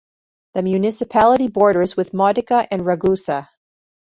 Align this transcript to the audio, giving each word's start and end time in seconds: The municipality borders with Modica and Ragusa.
The 0.55 0.63
municipality 0.63 1.47
borders 1.47 1.95
with 1.95 2.11
Modica 2.11 2.67
and 2.73 2.83
Ragusa. 2.87 3.47